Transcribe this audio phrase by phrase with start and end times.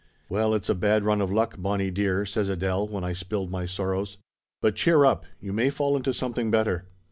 [0.29, 3.51] "Well, it's a bad run of luck, Bonnie dear!" says Adele when I had spilled
[3.51, 4.17] my sorrows.
[4.59, 6.87] "But cheer up, you may fall into something better.